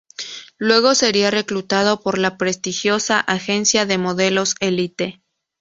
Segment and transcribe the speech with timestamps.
[0.57, 5.21] Luego sería reclutada por la prestigiosa agencia de modelos Elite.